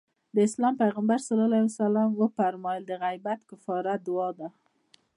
د 0.35 0.35
اسلام 0.47 0.73
پيغمبر 0.83 1.19
ص 1.27 1.29
وفرمايل 2.21 2.83
د 2.87 2.91
غيبت 3.03 3.39
کفاره 3.49 3.93
دعا 4.07 4.29
ده. 4.39 4.49